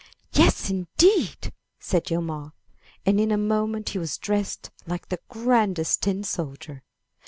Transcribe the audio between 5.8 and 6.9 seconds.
tin soldier.